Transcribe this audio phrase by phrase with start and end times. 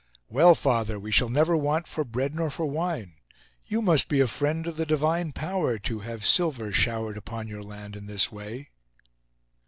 [0.29, 3.17] "Well, father, we shall never want for bread nor for wine.
[3.67, 7.61] You must be a friend of the Divine Power to have silver showered upon your
[7.61, 8.69] land in this way."